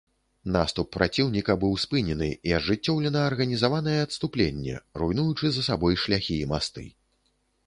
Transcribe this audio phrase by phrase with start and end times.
[0.53, 6.89] Наступ праціўніка быў спынены і ажыццёўлена арганізаванае адступленне, руйнуючы за сабой шляхі і масты.